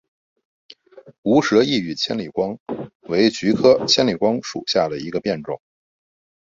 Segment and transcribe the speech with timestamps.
[1.21, 2.57] 无舌异羽千里光
[3.01, 5.61] 为菊科千里光属下的一个变种。